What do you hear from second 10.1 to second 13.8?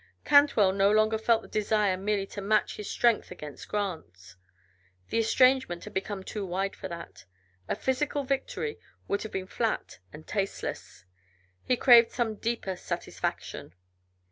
and tasteless; he craved some deeper satisfaction.